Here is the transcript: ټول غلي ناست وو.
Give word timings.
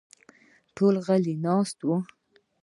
ټول 0.75 0.95
غلي 1.05 1.35
ناست 1.45 1.77
وو. 1.87 1.95